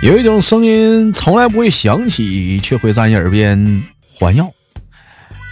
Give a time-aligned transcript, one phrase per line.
[0.00, 3.82] 有一种声音从来不会响起，却会在你耳边
[4.14, 4.44] 环绕；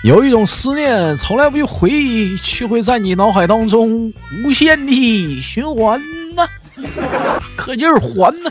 [0.05, 4.13] 有一种思念从来不会回忆，却会在你脑海当中
[4.45, 6.01] 无限的循环
[6.37, 6.47] 呢，
[7.57, 8.51] 可劲儿还呢。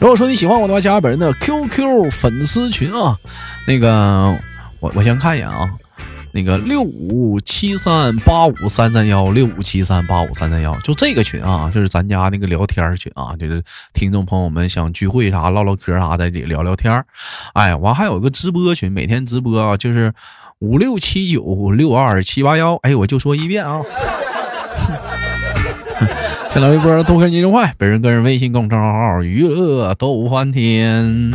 [0.00, 3.18] 如果说你喜欢我的话，加本人的 QQ 粉丝群啊，
[3.66, 4.32] 那个
[4.78, 5.68] 我我先看一眼啊。
[6.36, 13.62] 那个六五七三八五三三幺六五七三八五三三幺，就这个群啊，就是咱家那个聊天群啊，就是
[13.94, 17.02] 听众朋友们想聚会啥唠唠嗑啥的，得聊聊天
[17.54, 20.12] 哎，完还有个直播群，每天直播啊，就是
[20.58, 22.74] 五六七九六二七八幺。
[22.82, 23.80] 哎，我就说一遍啊。
[26.52, 31.32] 先来一波豆哥你真坏，本人个人微信公众号娱乐逗翻天。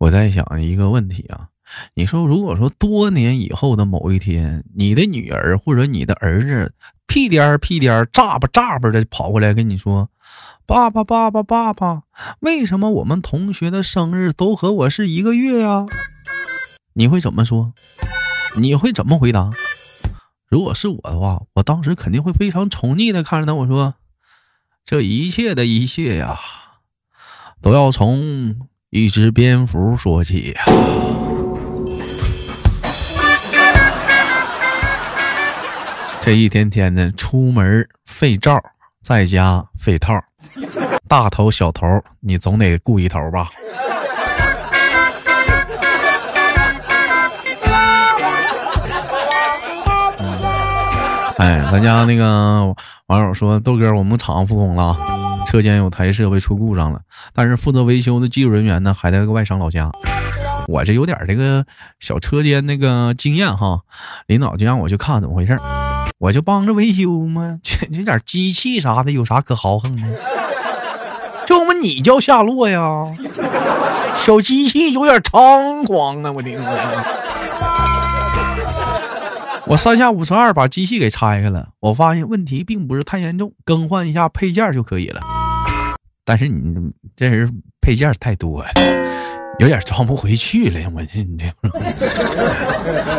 [0.00, 1.48] 我在想一个问题啊，
[1.92, 6.72] 你说如果说多年以后的某一天，你的女儿或者你的儿子
[7.06, 10.08] 屁颠儿屁颠儿、咋吧咋吧的跑过来跟你说
[10.64, 12.04] ：“爸爸爸爸爸爸，
[12.40, 15.84] 为什么我们同学的生日都和我是一个月呀？”
[16.94, 17.74] 你会怎么说？
[18.56, 19.50] 你会怎么回答？
[20.48, 23.96] 如果是我的话，我当时肯定会非常宠溺的看着他，我说
[24.82, 26.40] ：“这一切的一切呀，
[27.60, 28.56] 都要从……”
[28.90, 30.64] 一只蝙蝠说起呀，
[36.20, 38.60] 这一天天的出门费罩，
[39.00, 40.20] 在家费套，
[41.06, 41.86] 大头小头，
[42.18, 43.48] 你总得顾一头吧？
[51.38, 52.74] 哎，咱家那个
[53.06, 54.96] 网友说，豆哥，我们厂复工了。
[55.50, 57.00] 车间有台设备出故障了，
[57.34, 59.90] 但是负责维修的技术人员呢还在个外省老家。
[60.68, 61.66] 我这有点这个
[61.98, 63.80] 小车间那个经验哈，
[64.28, 65.58] 领导就让我去看看怎么回事
[66.18, 67.58] 我就帮着维修嘛。
[67.66, 70.02] 这这点机器啥的有啥可豪横的？
[71.46, 73.02] 就我们你叫夏洛呀？
[74.22, 76.30] 小机器有点猖狂啊！
[76.30, 76.70] 我的妈！
[79.66, 85.20] 我三下五除二把机器给拆开了，我发现问题并不是太严重，更换一下配件就可以了。
[86.30, 88.64] 但是你这人配件太多，
[89.58, 90.88] 有点装不回去了。
[90.94, 91.52] 我你这，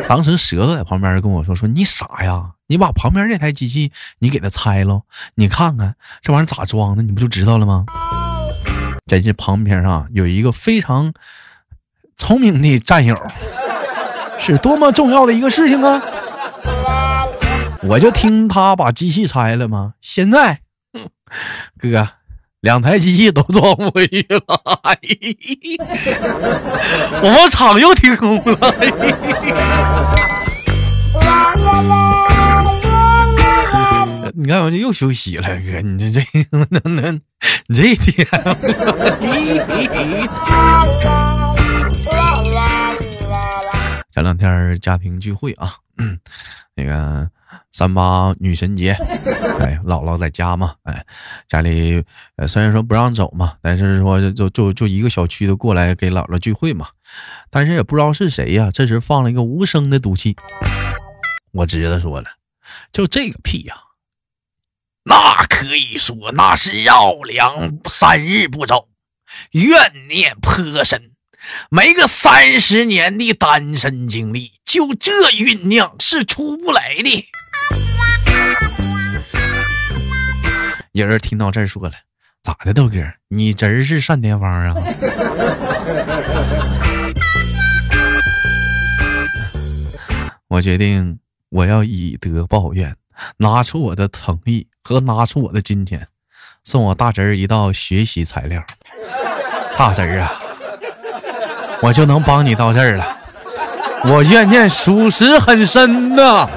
[0.08, 5.02] 当时舌头在旁边跟我说：“说你傻呀，你把旁边这台机器你给它拆了，
[5.36, 7.84] 你看看这玩意咋装的，你不就知道了吗？”
[9.12, 11.12] 在这旁边啊，有一个非常
[12.16, 13.22] 聪明的战友，
[14.40, 16.02] 是多么重要的一个事情啊！
[17.84, 19.96] 我就听他把机器拆了吗？
[20.02, 20.62] 现在，
[21.78, 22.08] 哥。
[22.62, 24.46] 两台机器都装不回去了，
[27.24, 28.56] 我们厂又停工了。
[34.36, 37.20] 你看，我这又休息了，哥，你这这能能，
[37.66, 38.28] 你这一天。
[44.12, 45.74] 前两天家庭聚会啊，
[46.76, 47.28] 那个。
[47.72, 48.92] 三八女神节，
[49.60, 51.06] 哎，姥姥在家嘛，哎，
[51.48, 52.04] 家里
[52.36, 56.88] 呃虽然说不让走嘛，但是说就就就一个小区的过来给姥姥聚会嘛，
[57.50, 60.36] 但是也不知道是谁呀，这时放了一个无声的赌气，
[61.52, 62.30] 我侄子说了，
[62.92, 63.76] 就这个屁呀，
[65.04, 68.90] 那可以说那是绕梁三日不走，
[69.52, 71.11] 怨念颇深，
[71.70, 77.28] 没个三十年的单身经历，就这酝酿是出不来的。
[80.92, 81.94] 有人听到这儿说了
[82.44, 82.98] ：“咋的，豆哥，
[83.30, 84.76] 你侄儿是单田芳啊？”
[90.50, 91.20] 我决定，
[91.50, 92.96] 我要以德报怨，
[93.38, 96.08] 拿出我的诚意和拿出我的金钱，
[96.66, 98.62] 送我大侄儿一道学习材料。
[99.78, 100.41] 大侄儿啊，
[101.82, 103.18] 我就能帮你到这儿了。
[104.04, 106.48] 我怨念属实很深呐。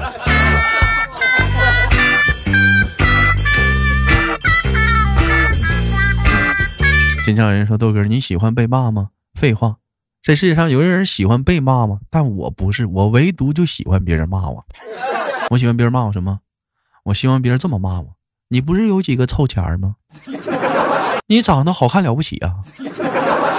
[7.25, 9.09] 经常有人说豆哥你喜欢被骂吗？
[9.33, 9.77] 废话，
[10.21, 11.97] 这世界上有人喜欢被骂吗？
[12.11, 14.63] 但我不是，我唯独就喜欢别人骂我。
[15.49, 16.39] 我喜欢别人骂我什么？
[17.03, 18.07] 我希望别人这么骂我：
[18.49, 19.95] 你不是有几个臭钱吗？
[21.27, 22.53] 你长得好看了不起啊？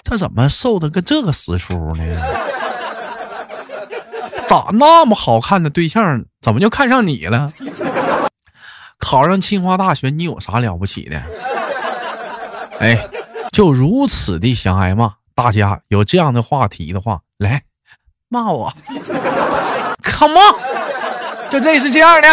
[0.02, 2.04] 这怎么瘦的跟这个死叔呢？
[4.48, 7.50] 咋那么好看的对象，怎么就看上你了？
[8.98, 11.22] 考上清华大学，你有啥了不起的？
[12.80, 13.08] 哎。
[13.52, 15.14] 就如此的相爱吗？
[15.34, 17.62] 大家有这样的话题的话，来
[18.28, 18.70] 骂我
[20.02, 20.54] ，Come on！
[21.50, 22.28] 就类似这样的。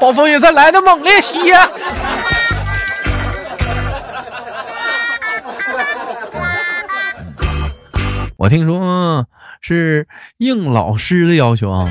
[0.00, 1.54] 暴风雨再来的猛烈些。
[8.42, 9.28] 我听说
[9.60, 10.08] 是
[10.38, 11.88] 应老师的要求啊。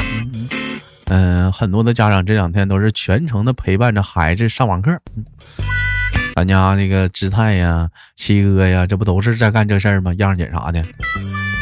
[1.08, 4.98] 嗯，很多的家长这两天都是全程的陪伴着孩子上网课。
[6.34, 10.14] 咱家那个姿态呀、七哥呀，这不都是在干这事儿吗？
[10.14, 10.82] 样姐啥的，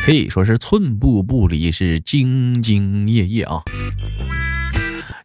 [0.06, 3.60] 可以说是寸步不离，是兢兢业业啊。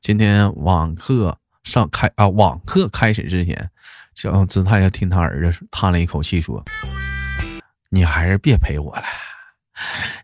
[0.01, 3.69] 今天网课上开啊，网课开始之前，
[4.15, 6.65] 小姿态要听他儿子叹了一口气说
[7.89, 9.03] ：“你还是别陪我了，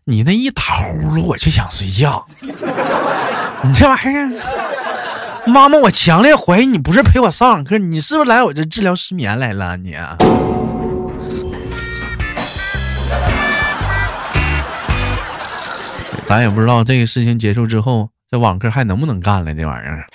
[0.04, 2.26] 你那一打呼噜我就想睡觉。
[3.62, 4.28] 你这玩意儿。”
[5.46, 9.76] 妈妈，我强烈怀疑你不是陪我上网课，你是不是来我这治疗失眠来了？
[9.78, 9.96] 你，
[16.26, 19.54] 咱也不知道这个事情结束之后，这网课还能不能干了？
[19.54, 20.06] 这玩意儿。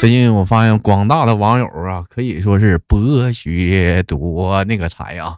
[0.00, 5.36] 最近我发现广大的网友啊，可以说是博学多那个才啊。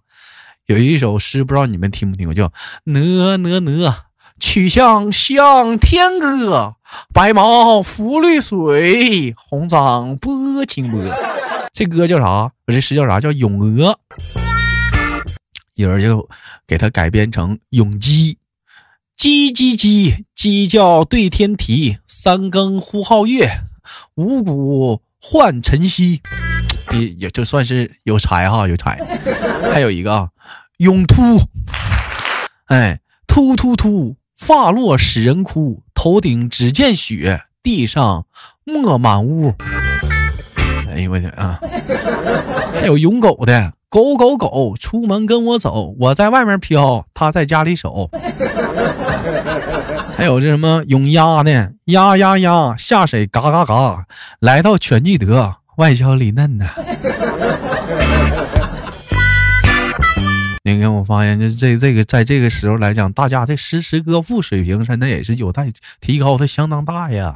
[0.66, 2.46] 有一首诗，不知道你们听不听过，叫
[2.84, 3.72] 《哪哪哪》。
[4.38, 6.76] 曲项向天歌，
[7.12, 11.02] 白毛浮绿水，红掌拨清波。
[11.72, 12.52] 这歌叫啥？
[12.68, 13.18] 我这诗叫啥？
[13.18, 13.90] 叫《咏鹅》。
[15.74, 16.28] 有人就
[16.68, 18.34] 给它改编成《咏鸡》。
[19.16, 21.98] 鸡鸡鸡，鸡叫对天啼。
[22.06, 23.50] 三更呼皓月，
[24.14, 26.20] 五谷换晨曦。
[26.92, 28.98] 也也就算是有才哈，有才。
[29.72, 30.12] 还有一个
[30.78, 31.22] 《勇秃》。
[32.66, 34.16] 哎，秃秃秃。
[34.38, 38.26] 发落使人哭，头顶只见雪，地上
[38.64, 39.54] 沫满屋。
[40.88, 41.60] 哎呦我天啊！
[42.74, 48.10] 还有勇狗的，狗狗狗，出门跟我走，我在外面飘，他在家里守。
[50.16, 54.06] 还有这什么拥鸭的，鸭鸭鸭，下水嘎嘎嘎，
[54.40, 56.66] 来到全聚德，外焦里嫩的。
[60.64, 67.34] 你看，我发现这这这个在这个时候来讲，大家这诗词歌赋水平真的也是有待提高的，相当大呀。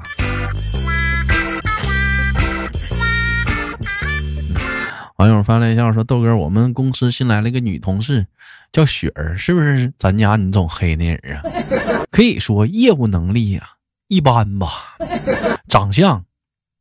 [5.16, 8.26] 网友发来一下说：“豆哥，我们公司新来了一个女同事，
[8.76, 11.42] 叫雪儿，是不是咱家你总黑那人啊？
[12.12, 13.66] 可以说业务能力呀
[14.08, 14.68] 一般吧，
[15.66, 16.22] 长相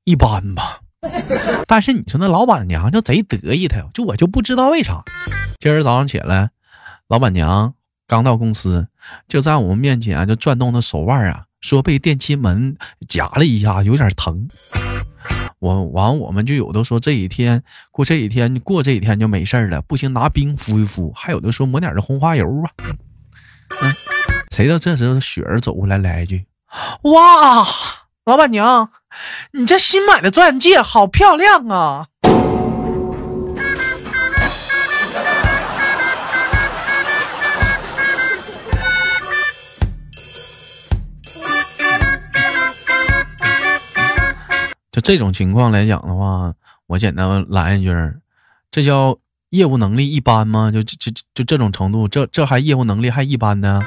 [0.04, 0.82] 一般吧。
[1.66, 5.02] ”但是你说那老板娘就贼得意，她就我就不知道为啥。
[5.58, 6.50] 今儿早上起来，
[7.08, 7.74] 老板娘
[8.08, 8.86] 刚到公司，
[9.30, 12.78] 就在我们面前就转动那手腕啊，说被电梯门
[13.08, 14.48] 夹了一下，有点疼。
[15.58, 21.12] 我完，我们就有的说这几天过这几天过这几天就没事了，不行拿冰敷一敷。
[21.16, 22.70] 还有的说抹点这红花油吧。
[23.82, 23.92] 嗯，
[24.52, 26.46] 谁知道这时候雪儿走过来来一句
[27.02, 27.66] ：“哇，
[28.26, 28.92] 老板娘。”
[29.54, 32.10] 你这新买的钻戒好漂亮啊！
[45.06, 46.52] 这种情况来讲的话，
[46.88, 47.94] 我简单来一句，
[48.72, 49.16] 这叫
[49.52, 50.72] 业务能力一般吗？
[50.72, 53.84] 就就就就这种程度，这这还业务能力还一般呢？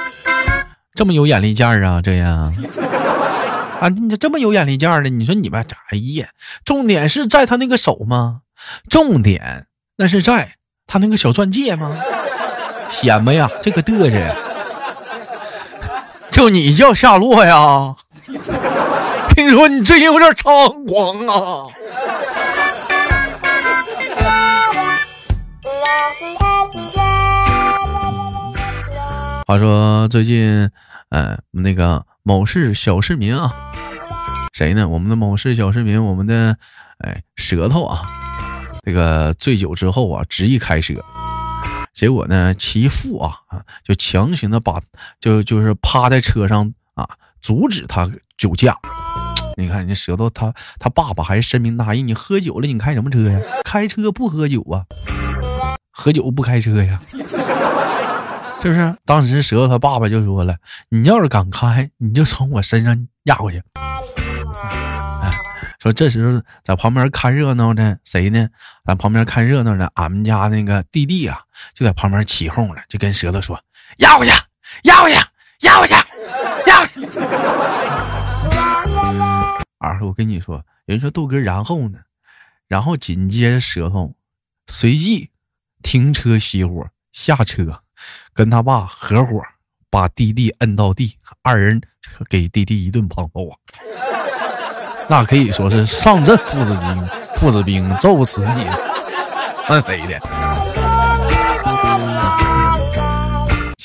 [0.94, 2.54] 这么有眼力见儿啊，这样。
[3.80, 6.28] 啊，你这这么有眼力见儿的，你说你吧，哎呀，
[6.64, 8.42] 重点是在他那个手吗？
[8.88, 9.66] 重点
[9.96, 10.54] 那是在
[10.86, 11.96] 他那个小钻戒吗？
[12.90, 14.36] 显摆呀，这个嘚瑟，
[16.30, 17.96] 就你叫夏洛呀？
[19.38, 21.68] 听说你最近有点猖狂啊？
[29.46, 30.68] 话说最近，
[31.10, 33.54] 嗯，那个某市小市民啊。
[34.54, 34.88] 谁呢？
[34.88, 36.56] 我们的某市小市民，我们的
[36.98, 38.02] 哎舌头啊，
[38.82, 40.94] 这个醉酒之后啊，执意开车，
[41.94, 44.82] 结果呢，其父啊啊就强行的把
[45.20, 47.08] 就就是趴在车上啊，
[47.40, 48.76] 阻止他酒驾。
[49.58, 53.40] 你看，你舌头，他他爸爸还是深明大义，你喝酒了，你开什么车呀？
[53.64, 54.86] 开车不喝酒啊，
[55.90, 56.96] 喝酒不开车呀，
[58.62, 58.96] 是不是？
[59.04, 60.58] 当时舌头他爸爸就说了，
[60.90, 63.60] 你要是敢开，你就从我身上压过去。
[65.80, 68.48] 说这时候在旁边看热闹的谁呢？
[68.84, 71.40] 在旁边看热闹的俺们家那个弟弟啊，
[71.74, 73.60] 就在旁边起哄了，就跟舌头说
[73.98, 74.30] ：“压过去，
[74.84, 75.16] 压过去，
[75.62, 75.94] 压过去，
[76.66, 77.08] 压过去！”
[79.78, 81.98] 儿，我跟你说，人说豆哥，然后呢？
[82.66, 84.14] 然后紧接着舌头
[84.66, 85.30] 随即
[85.82, 87.82] 停车熄火下车，
[88.34, 89.42] 跟他爸合伙
[89.88, 91.80] 把弟弟摁到地，二人
[92.28, 93.56] 给弟弟一顿胖揍啊！
[95.08, 98.64] 那可以说是上阵父子兵，父子兵揍不死你，
[99.66, 100.20] 看谁的？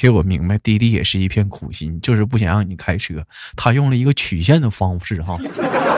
[0.03, 5.38] 其实我明白，弟弟也是一片苦心，就是不想让你开车，他用了一个曲线的方式哈。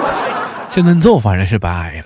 [0.69, 2.05] 现在揍反正是白挨了。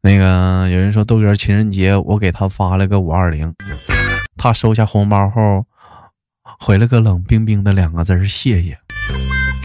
[0.00, 3.52] 那个有人说豆哥情人节我给他发了个五二零，
[4.36, 5.66] 他收下红包后
[6.60, 8.78] 回了个冷冰冰的两个字谢谢。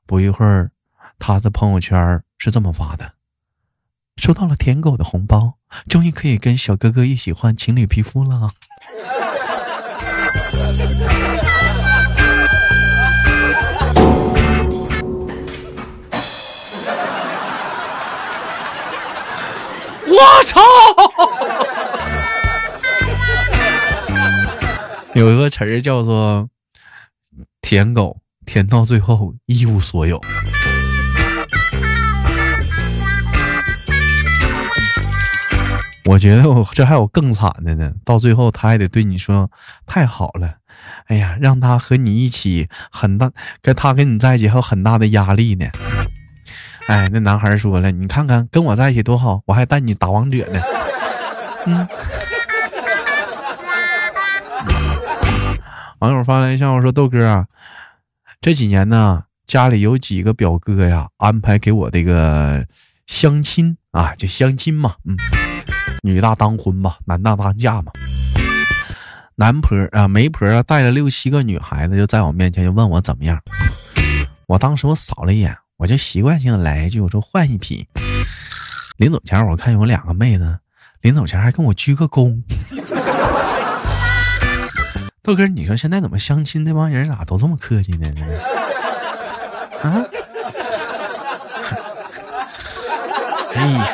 [0.07, 0.71] 不一会儿，
[1.19, 3.07] 他的朋友圈是这么发的：
[4.17, 5.53] 收到了舔狗的红包，
[5.87, 8.49] 终于可以跟小哥哥一起换情侣皮肤了。
[20.09, 20.61] 我操！
[25.13, 26.49] 有一个词儿叫做
[27.61, 30.19] “舔狗”，舔到最后一无所有。
[36.07, 39.51] 我觉得我这还有更惨的呢，到最后他还得对你说
[39.85, 40.55] ：“太好了，
[41.07, 43.29] 哎呀，让他和你一起很大，
[43.61, 45.67] 跟他跟你在一起还有很大的压力呢。”
[46.87, 50.61] 哎，那男孩说了：“你看看跟我在一起多好，我还带你打王者呢。”
[51.67, 51.85] 嗯。
[55.99, 57.45] 网友发来一笑说：“豆哥，
[58.39, 62.65] 这几年呢，家里有几个表哥呀，安排给我这个
[63.07, 65.17] 相亲啊，就相亲嘛，嗯，
[66.07, 67.91] 女大当婚吧，男大当嫁嘛。
[69.35, 73.39] 男婆啊，媒婆带了六七个女孩子，就在我面前就问我怎么样。
[74.47, 77.87] 我当时我扫了一眼。”我就习惯性的来一句，我说换一批。
[78.97, 80.57] 临走前我看有两个妹子，
[81.01, 82.41] 临走前还跟我鞠个躬。
[85.21, 88.11] 豆哥，你说现在怎么相亲那帮人咋都这么客气呢？
[89.83, 90.01] 啊？
[93.53, 93.87] 哎呀，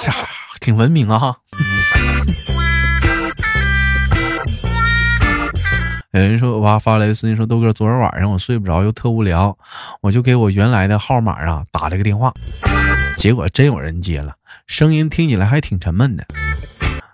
[0.00, 0.10] 这
[0.62, 1.34] 挺文明啊。
[6.12, 9.56] 有人说，我爸发来私信说：“豆哥，昨天晚上我睡不着，又特无聊，
[10.02, 12.32] 我就给我原来的号码啊打了个电话，
[13.16, 14.34] 结果真有人接了，
[14.68, 16.24] 声音听起来还挺沉闷的。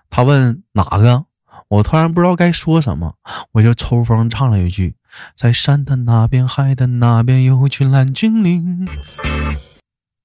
[0.09, 1.23] 他问哪个，
[1.69, 3.15] 我突然不知道该说什么，
[3.53, 4.93] 我就抽风唱了一句：
[5.35, 8.87] 在山的那边，海的那边，有群蓝精灵。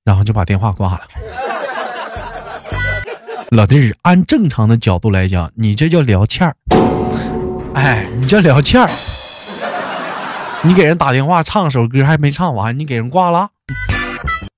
[0.04, 1.02] 然后就把电话挂了。
[3.54, 6.56] 老弟儿，按正常的角度来讲，你这叫聊天儿。”
[7.74, 8.90] 哎，你这聊天儿，
[10.62, 13.50] 你给人打电话唱首歌还没唱完，你给人挂了。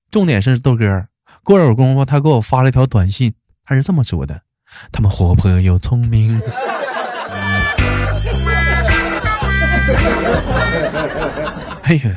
[0.09, 1.05] 重点是豆哥，
[1.43, 3.31] 过会儿功夫他给我发了一条短信，
[3.63, 4.41] 他是这么说的：
[4.91, 6.41] 他们活泼又聪明。
[11.83, 12.11] 哎呀，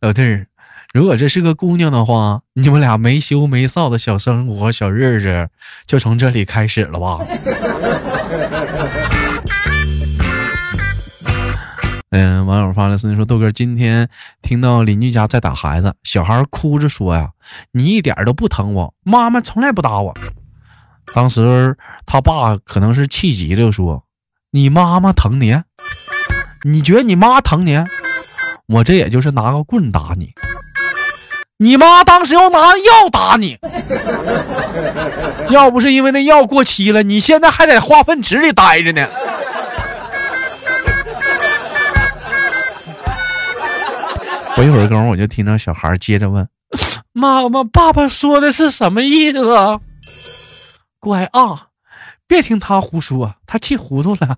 [0.00, 0.46] 老弟儿，
[0.94, 5.48] 如果这是个姑娘的话，你们俩没羞没臊的小生活、小日子
[5.86, 7.18] 就从这里开始了吧？
[12.10, 14.08] 嗯，网友发来私信说：“豆哥，今天
[14.40, 17.30] 听到邻居家在打孩子，小孩哭着说呀，
[17.72, 20.14] 你一点都不疼我，妈妈从来不打我。
[21.12, 24.04] 当时他爸可能是气急了，说：
[24.52, 25.60] 你妈妈疼你？
[26.62, 27.84] 你觉得你妈疼你？
[28.68, 30.32] 我这也就是拿个棍打你，
[31.64, 33.56] 你妈当时要拿药打你，
[35.48, 39.08] 要不是因为那药过期了，你现在还在化粪池里待着呢。
[44.58, 46.46] ”我一会儿功夫，我就听到小孩接着问
[47.14, 49.80] ：“妈妈，爸爸说的是什么意思啊？”
[51.00, 51.68] 乖啊，
[52.28, 54.36] 别听他胡说，他气糊涂了。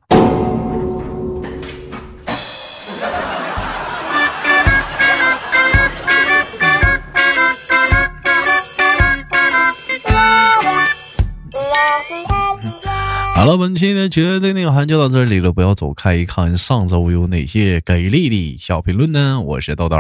[13.37, 19.39] 好了，本期的绝对内涵就到这里了，不要走开，一看上周有哪些给力的小评论呢？
[19.43, 19.99] 我是豆豆。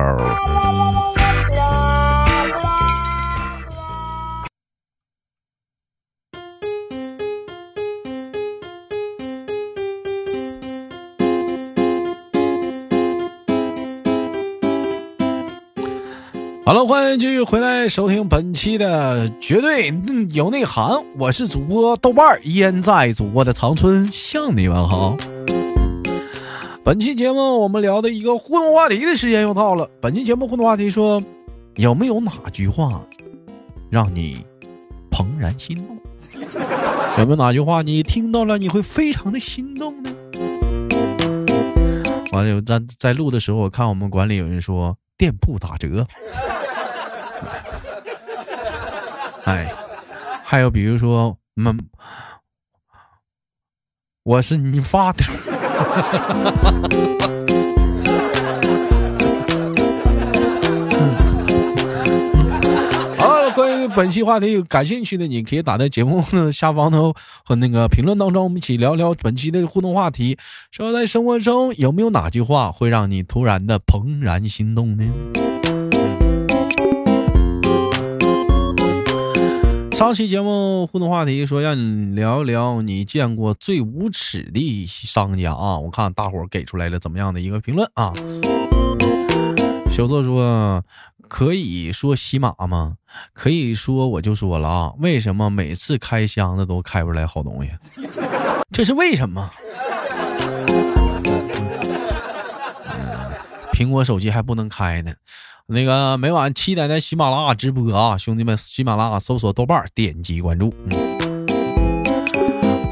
[16.66, 19.94] 好了，欢迎继续回来收听本期的绝对
[20.32, 21.00] 有内涵。
[21.16, 25.16] 我是主播豆瓣儿，依然在祖国的长春向你问好。
[26.82, 29.88] 本期节目我们聊的一个互动话题的时间又到了。
[30.00, 31.22] 本期节目互动话题说：
[31.76, 32.90] 有没有哪句话
[33.88, 34.44] 让你
[35.12, 35.96] 怦然心动？
[37.16, 40.10] 有没有哪句话你听到了你会非常的心动呢？
[42.32, 46.06] 完了，在在录的时候，我看我们管理有人说店铺打折。
[49.44, 49.72] 哎，
[50.44, 51.88] 还有比如说，嗯，
[54.24, 55.24] 我是你发的。
[63.96, 66.98] 本期话题有感兴趣的，你可以打在节目的下方的
[67.42, 70.36] 和那个评论当中，我们一起聊聊本期的互动话题。
[70.70, 75.10] 说在生活中有没有哪句话会让你突然的怦然心动呢？
[79.92, 85.78] 上期节目互动话题说让你聊聊你见过最无耻的商家啊！
[85.78, 88.12] 我看大伙给出来了怎么样的一个评论啊？
[89.90, 90.84] 小作说。
[91.28, 92.94] 可以说喜马吗？
[93.32, 97.70] 可以说我就说了啊，为什么每次开箱子都开不出来好东西？
[98.72, 99.50] 这是为什么？
[103.72, 105.12] 苹果手机还不能开呢。
[105.66, 110.72] 那个每晚七点在喜马拉雅直播啊，兄弟们，喜马拉雅搜索豆瓣，点击关注。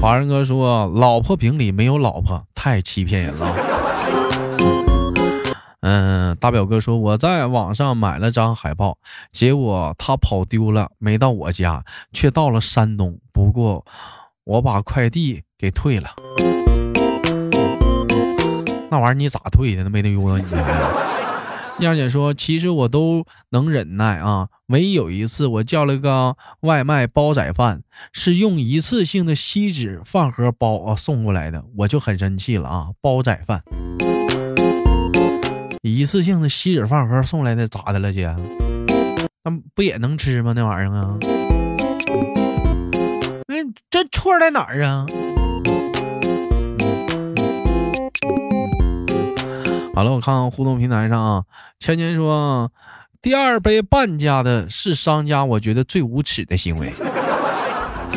[0.01, 3.57] 华人哥说，老婆饼里没有老婆，太欺骗人了。
[5.87, 8.97] 嗯，大表哥说我在网上买了张海报，
[9.31, 13.19] 结果他跑丢了，没到我家，却到了山东。
[13.35, 13.85] 不过
[14.45, 16.09] 我把快递给退了。
[18.91, 19.83] 那玩意儿你咋退的？
[19.85, 20.91] 那没得邮到你家呀？
[21.81, 33.63] 燕姐说，其实我都能忍耐啊，唯有一次我叫了个外卖煲仔饭，是用一次性的锡纸饭盒包啊送过来的，我就很生气了啊，煲仔饭。
[35.87, 38.35] 一次性的锡纸饭盒送来的咋的了姐？
[39.45, 40.55] 那不也能吃吗？
[40.57, 41.19] 那玩意儿啊？
[43.47, 43.57] 那
[43.91, 45.05] 这错在哪儿啊？
[49.95, 51.45] 好了，我看看互动平台上啊，
[51.79, 52.73] 芊芊说，
[53.21, 56.95] 第二杯半价的是商家，我觉得最无耻的行为。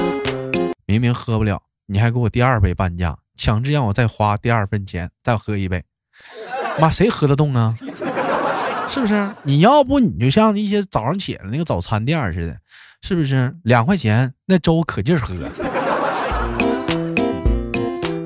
[0.87, 5.83] 明明喝不了，你还给我第二杯半价，强制让我再花第二份钱再喝一杯。
[6.79, 7.75] 妈，谁喝得动啊？
[8.89, 9.29] 是不是？
[9.43, 12.57] 你要不你就像一些早上起来那个早餐店似的，
[13.01, 13.55] 是不是？
[13.63, 15.35] 两块钱那粥可劲喝，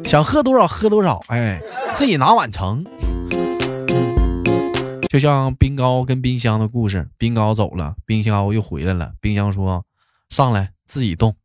[0.05, 1.61] 想喝多少喝多少，哎，
[1.93, 2.85] 自己拿碗盛。
[5.09, 9.11] 就像冰糕跟冰箱的故事，冰糕走了，冰箱又回来了。
[9.19, 9.83] 冰箱说
[10.29, 11.35] ：“上来自己动。”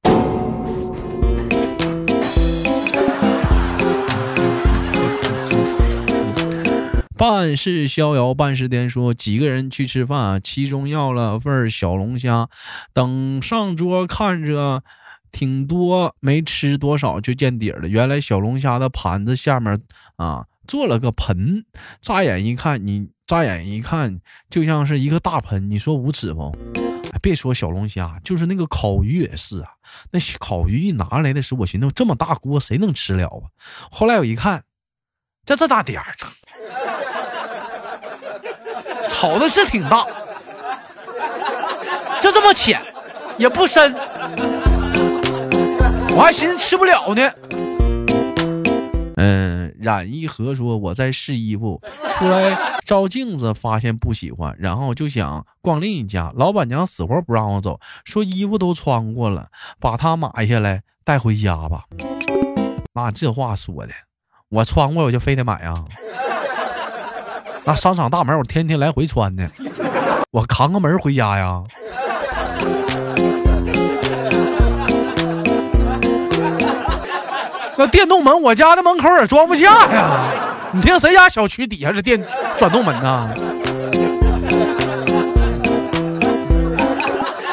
[7.17, 8.89] 半是逍遥，半是颠。
[8.91, 12.49] 说几个人去吃饭，其中要了份小龙虾，
[12.93, 14.83] 等上桌看着
[15.33, 17.89] 挺多，没吃多少就见底了。
[17.89, 19.81] 原来小龙虾的盘子下面
[20.17, 21.65] 啊做了个盆，
[22.03, 25.71] 乍眼一看，你乍眼一看就像是一个大盆。
[25.71, 26.55] 你说无耻不？
[27.23, 29.71] 别说小龙虾，就是那个烤鱼也是啊。
[30.11, 33.49] 那烤鱼一拿来的时候，我寻思这么大锅谁能吃了啊？
[33.91, 34.65] 后来我一看，
[35.47, 36.15] 这这大点儿。
[39.19, 40.07] 好的是挺大，
[42.21, 42.79] 就这么浅，
[43.39, 43.95] 也不深，
[46.15, 47.23] 我还寻思吃不了呢。
[49.17, 51.81] 嗯，冉一和说我在试衣服，
[52.19, 59.47] 出来照镜子发现不喜欢，然后就想逛另一家，老板娘死活不让我走，说衣服都穿过了，
[59.81, 61.85] 把它买下来带回家吧。
[62.93, 63.95] 妈，这话说的，
[64.51, 65.83] 我穿过我就非得买啊。
[67.67, 69.45] 那商场大门我天天来回穿呢，
[70.31, 71.65] 我扛个门回家呀。
[77.77, 80.71] 那电动门我家的门口也装不下呀。
[80.73, 82.23] 你听谁家小区底下是电
[82.57, 83.35] 转动门呢？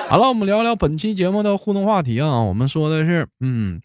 [0.07, 2.39] 好了，我们聊聊本期节目的互动话题啊。
[2.41, 3.81] 我们说的是，嗯，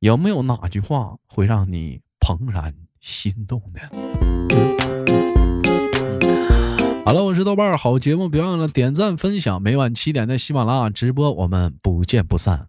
[0.00, 4.97] 有没有哪句话会让你怦然心动的？
[7.08, 7.74] 好了，我是豆瓣儿。
[7.74, 9.62] 好节目表演了，点赞分享。
[9.62, 12.68] 每晚七点的喜马拉雅直播，我们不见不散。